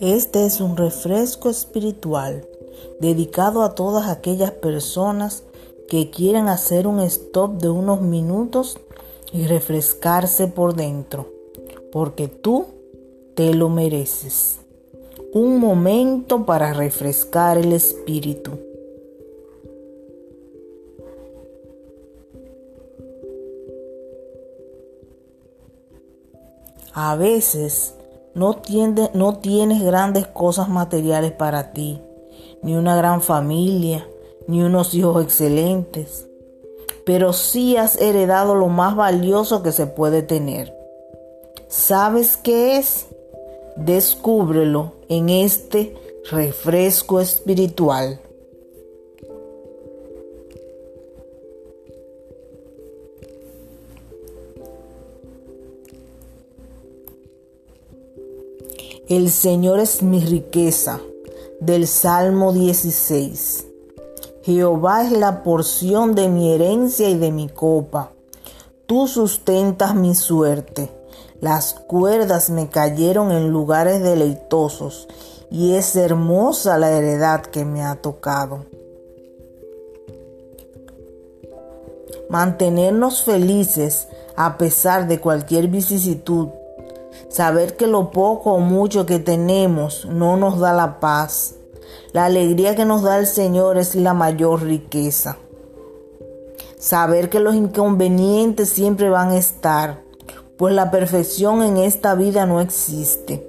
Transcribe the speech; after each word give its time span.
Este 0.00 0.44
es 0.46 0.60
un 0.60 0.76
refresco 0.76 1.48
espiritual 1.48 2.44
dedicado 3.00 3.62
a 3.62 3.74
todas 3.74 4.08
aquellas 4.08 4.50
personas 4.50 5.44
que 5.88 6.10
quieren 6.10 6.48
hacer 6.48 6.86
un 6.86 7.00
stop 7.00 7.52
de 7.60 7.70
unos 7.70 8.00
minutos 8.00 8.78
y 9.32 9.46
refrescarse 9.46 10.48
por 10.48 10.74
dentro, 10.74 11.32
porque 11.92 12.28
tú 12.28 12.66
te 13.34 13.54
lo 13.54 13.68
mereces. 13.68 14.61
Un 15.34 15.58
momento 15.58 16.44
para 16.44 16.74
refrescar 16.74 17.56
el 17.56 17.72
espíritu. 17.72 18.50
A 26.92 27.16
veces 27.16 27.94
no, 28.34 28.56
tienes 29.40 29.82
grandes 29.82 30.26
cosas 30.26 30.68
materiales 30.68 31.32
para 31.32 31.72
ti, 31.72 31.98
ni 32.62 32.76
una 32.76 32.94
gran 32.94 33.22
familia, 33.22 34.06
ni 34.46 34.62
unos 34.62 34.92
hijos 34.94 35.24
excelentes, 35.24 36.26
pero 37.06 37.32
sí 37.32 37.78
has 37.78 37.96
heredado 37.96 38.54
lo 38.54 38.68
más 38.68 38.96
valioso 38.96 39.62
que 39.62 39.72
se 39.72 39.86
puede 39.86 40.22
tener. 40.22 40.76
¿Sabes 41.68 42.36
qué 42.36 42.76
es? 42.76 43.06
Descúbrelo 43.76 44.92
en 45.08 45.28
este 45.28 45.96
refresco 46.30 47.20
espiritual. 47.20 48.20
El 59.08 59.30
Señor 59.30 59.80
es 59.80 60.02
mi 60.02 60.20
riqueza. 60.20 61.00
Del 61.60 61.86
Salmo 61.86 62.52
16. 62.52 63.66
Jehová 64.42 65.04
es 65.04 65.12
la 65.12 65.42
porción 65.42 66.14
de 66.14 66.28
mi 66.28 66.52
herencia 66.52 67.08
y 67.08 67.18
de 67.18 67.30
mi 67.30 67.48
copa. 67.48 68.12
Tú 68.86 69.06
sustentas 69.06 69.94
mi 69.94 70.14
suerte. 70.14 70.90
Las 71.42 71.74
cuerdas 71.74 72.48
me 72.48 72.70
cayeron 72.70 73.32
en 73.32 73.50
lugares 73.50 74.02
deleitosos 74.02 75.08
y 75.50 75.74
es 75.74 75.94
hermosa 75.94 76.78
la 76.78 76.90
heredad 76.90 77.42
que 77.42 77.66
me 77.66 77.82
ha 77.82 77.96
tocado. 77.96 78.64
Mantenernos 82.30 83.24
felices 83.24 84.08
a 84.36 84.56
pesar 84.56 85.06
de 85.06 85.20
cualquier 85.20 85.68
vicisitud 85.68 86.48
Saber 87.28 87.76
que 87.76 87.86
lo 87.86 88.10
poco 88.10 88.52
o 88.52 88.60
mucho 88.60 89.06
que 89.06 89.18
tenemos 89.18 90.06
no 90.06 90.36
nos 90.36 90.60
da 90.60 90.72
la 90.72 91.00
paz. 91.00 91.54
La 92.12 92.26
alegría 92.26 92.76
que 92.76 92.84
nos 92.84 93.02
da 93.02 93.18
el 93.18 93.26
Señor 93.26 93.78
es 93.78 93.94
la 93.94 94.14
mayor 94.14 94.62
riqueza. 94.62 95.38
Saber 96.78 97.30
que 97.30 97.40
los 97.40 97.54
inconvenientes 97.54 98.68
siempre 98.68 99.08
van 99.08 99.30
a 99.30 99.38
estar, 99.38 100.02
pues 100.56 100.74
la 100.74 100.90
perfección 100.90 101.62
en 101.62 101.76
esta 101.78 102.14
vida 102.14 102.46
no 102.46 102.60
existe. 102.60 103.48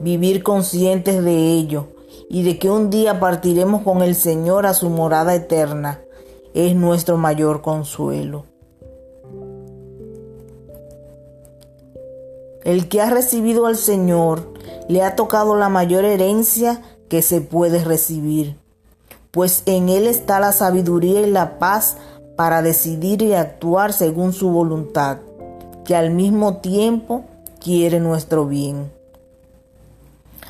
Vivir 0.00 0.42
conscientes 0.42 1.22
de 1.24 1.52
ello 1.52 1.86
y 2.28 2.42
de 2.42 2.58
que 2.58 2.70
un 2.70 2.90
día 2.90 3.20
partiremos 3.20 3.82
con 3.82 4.02
el 4.02 4.14
Señor 4.14 4.66
a 4.66 4.74
su 4.74 4.90
morada 4.90 5.34
eterna 5.34 6.00
es 6.54 6.74
nuestro 6.74 7.16
mayor 7.16 7.62
consuelo. 7.62 8.46
El 12.64 12.88
que 12.88 13.02
ha 13.02 13.10
recibido 13.10 13.66
al 13.66 13.76
Señor 13.76 14.52
le 14.88 15.02
ha 15.02 15.16
tocado 15.16 15.56
la 15.56 15.68
mayor 15.68 16.04
herencia 16.04 16.80
que 17.08 17.20
se 17.20 17.42
puede 17.42 17.84
recibir, 17.84 18.56
pues 19.30 19.62
en 19.66 19.90
Él 19.90 20.06
está 20.06 20.40
la 20.40 20.52
sabiduría 20.52 21.20
y 21.20 21.30
la 21.30 21.58
paz 21.58 21.98
para 22.36 22.62
decidir 22.62 23.20
y 23.20 23.34
actuar 23.34 23.92
según 23.92 24.32
su 24.32 24.48
voluntad, 24.48 25.18
que 25.84 25.94
al 25.94 26.10
mismo 26.10 26.58
tiempo 26.58 27.24
quiere 27.60 28.00
nuestro 28.00 28.46
bien. 28.46 28.92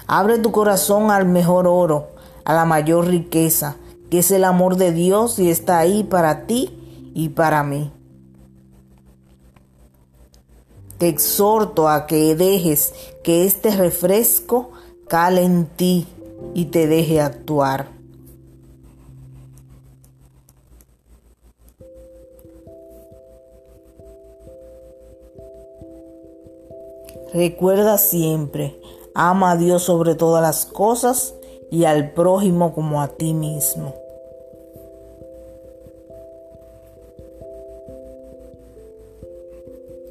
Abre 0.06 0.38
tu 0.38 0.52
corazón 0.52 1.10
al 1.10 1.26
mejor 1.26 1.66
oro, 1.66 2.08
a 2.44 2.52
la 2.54 2.64
mayor 2.64 3.06
riqueza, 3.06 3.76
que 4.10 4.18
es 4.18 4.30
el 4.30 4.44
amor 4.44 4.76
de 4.76 4.92
Dios 4.92 5.38
y 5.38 5.50
está 5.50 5.78
ahí 5.78 6.04
para 6.04 6.46
ti 6.46 7.10
y 7.14 7.30
para 7.30 7.62
mí. 7.62 7.90
Te 10.98 11.08
exhorto 11.08 11.88
a 11.88 12.06
que 12.06 12.34
dejes 12.34 12.94
que 13.22 13.44
este 13.44 13.70
refresco 13.74 14.70
cale 15.08 15.42
en 15.42 15.66
ti 15.66 16.06
y 16.54 16.66
te 16.66 16.86
deje 16.86 17.20
actuar. 17.20 17.88
Recuerda 27.34 27.98
siempre, 27.98 28.80
ama 29.12 29.50
a 29.50 29.56
Dios 29.56 29.82
sobre 29.82 30.14
todas 30.14 30.40
las 30.40 30.64
cosas 30.64 31.34
y 31.70 31.84
al 31.84 32.12
prójimo 32.12 32.72
como 32.72 33.02
a 33.02 33.08
ti 33.08 33.34
mismo. 33.34 33.94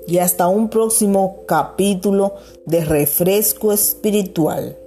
y 0.06 0.18
hasta 0.18 0.48
un 0.48 0.70
próximo 0.70 1.38
capítulo 1.48 2.36
de 2.66 2.84
refresco 2.84 3.72
espiritual. 3.72 4.78